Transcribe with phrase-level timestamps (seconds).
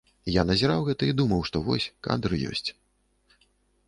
[0.35, 2.69] Я назіраў гэта і думаў, што вось кадр ёсць.